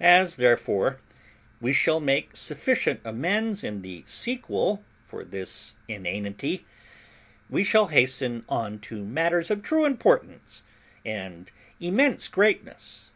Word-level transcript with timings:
As, 0.00 0.36
therefore, 0.36 1.00
we 1.60 1.72
shall 1.72 1.98
make 1.98 2.36
sufficient 2.36 3.00
amends 3.04 3.64
in 3.64 3.82
the 3.82 4.04
sequel 4.06 4.84
for 5.04 5.24
this 5.24 5.74
inanity, 5.88 6.64
we 7.50 7.64
shall 7.64 7.88
hasten 7.88 8.44
on 8.48 8.78
to 8.86 9.04
matters 9.04 9.50
of 9.50 9.64
true 9.64 9.84
importance 9.84 10.62
and 11.04 11.50
immense 11.80 12.28
greatness. 12.28 13.10